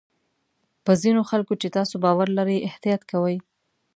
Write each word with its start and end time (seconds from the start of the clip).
په 0.85 0.91
ځینو 1.01 1.21
خلکو 1.29 1.53
چې 1.61 1.67
تاسو 1.77 1.95
باور 2.03 2.27
لرئ 2.37 2.57
احتیاط 2.67 3.01
کوئ. 3.11 3.37